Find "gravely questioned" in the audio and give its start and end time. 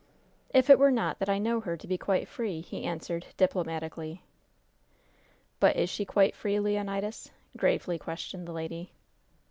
7.55-8.47